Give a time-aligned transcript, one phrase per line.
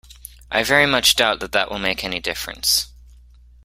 [0.51, 2.87] I very much doubt that that will make any difference.